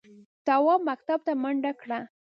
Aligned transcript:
تواب 0.45 0.79
مکتب 0.89 1.19
ته 1.25 1.33
منډه 1.41 1.71
کړه. 1.81 1.99